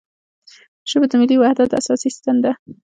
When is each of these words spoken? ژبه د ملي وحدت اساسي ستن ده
ژبه 0.89 1.05
د 1.09 1.13
ملي 1.21 1.35
وحدت 1.39 1.69
اساسي 1.81 2.09
ستن 2.17 2.37
ده 2.43 2.51